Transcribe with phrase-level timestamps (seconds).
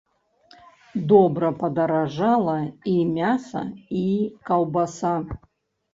[1.11, 2.57] Добра падаражала
[2.95, 3.61] і мяса,
[4.03, 4.05] і
[4.51, 5.17] каўбаса.